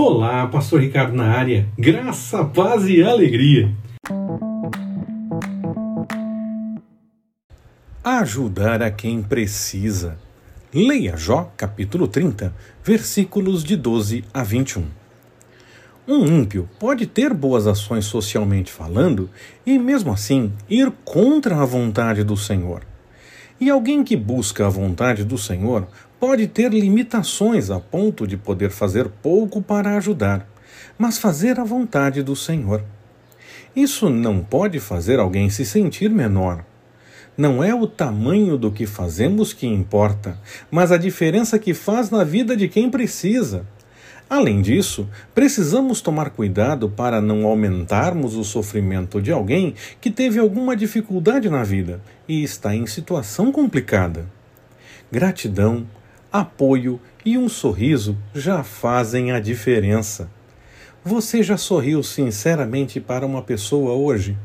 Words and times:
Olá, 0.00 0.46
Pastor 0.46 0.80
Ricardo 0.80 1.12
na 1.12 1.24
área. 1.24 1.68
Graça, 1.76 2.44
paz 2.44 2.86
e 2.86 3.02
alegria. 3.02 3.74
Ajudar 8.04 8.80
a 8.80 8.92
quem 8.92 9.20
precisa. 9.20 10.16
Leia 10.72 11.16
Jó, 11.16 11.52
capítulo 11.56 12.06
30, 12.06 12.54
versículos 12.84 13.64
de 13.64 13.74
12 13.74 14.24
a 14.32 14.44
21. 14.44 14.86
Um 16.06 16.26
ímpio 16.26 16.70
pode 16.78 17.04
ter 17.04 17.34
boas 17.34 17.66
ações 17.66 18.04
socialmente 18.04 18.70
falando 18.70 19.28
e, 19.66 19.80
mesmo 19.80 20.12
assim, 20.12 20.52
ir 20.70 20.92
contra 21.04 21.60
a 21.60 21.64
vontade 21.64 22.22
do 22.22 22.36
Senhor. 22.36 22.84
E 23.60 23.68
alguém 23.70 24.04
que 24.04 24.16
busca 24.16 24.66
a 24.66 24.70
vontade 24.70 25.24
do 25.24 25.36
Senhor 25.36 25.88
pode 26.20 26.46
ter 26.46 26.72
limitações 26.72 27.70
a 27.70 27.80
ponto 27.80 28.26
de 28.26 28.36
poder 28.36 28.70
fazer 28.70 29.08
pouco 29.08 29.60
para 29.60 29.96
ajudar, 29.96 30.48
mas 30.96 31.18
fazer 31.18 31.58
a 31.58 31.64
vontade 31.64 32.22
do 32.22 32.36
Senhor. 32.36 32.84
Isso 33.74 34.08
não 34.08 34.40
pode 34.40 34.80
fazer 34.80 35.18
alguém 35.18 35.50
se 35.50 35.64
sentir 35.64 36.10
menor. 36.10 36.64
Não 37.36 37.62
é 37.62 37.72
o 37.72 37.86
tamanho 37.86 38.58
do 38.58 38.72
que 38.72 38.86
fazemos 38.86 39.52
que 39.52 39.66
importa, 39.66 40.36
mas 40.70 40.90
a 40.90 40.96
diferença 40.96 41.58
que 41.58 41.72
faz 41.72 42.10
na 42.10 42.24
vida 42.24 42.56
de 42.56 42.66
quem 42.68 42.90
precisa. 42.90 43.64
Além 44.30 44.60
disso, 44.60 45.08
precisamos 45.34 46.02
tomar 46.02 46.30
cuidado 46.30 46.90
para 46.90 47.18
não 47.20 47.46
aumentarmos 47.46 48.34
o 48.34 48.44
sofrimento 48.44 49.22
de 49.22 49.32
alguém 49.32 49.74
que 50.00 50.10
teve 50.10 50.38
alguma 50.38 50.76
dificuldade 50.76 51.48
na 51.48 51.62
vida 51.62 52.02
e 52.28 52.42
está 52.42 52.74
em 52.74 52.86
situação 52.86 53.50
complicada. 53.50 54.26
Gratidão, 55.10 55.86
apoio 56.30 57.00
e 57.24 57.38
um 57.38 57.48
sorriso 57.48 58.18
já 58.34 58.62
fazem 58.62 59.32
a 59.32 59.40
diferença. 59.40 60.30
Você 61.02 61.42
já 61.42 61.56
sorriu 61.56 62.02
sinceramente 62.02 63.00
para 63.00 63.24
uma 63.24 63.40
pessoa 63.40 63.94
hoje? 63.94 64.36